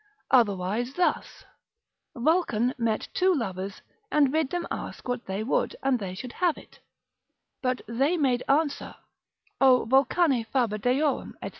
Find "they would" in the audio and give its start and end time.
5.27-5.75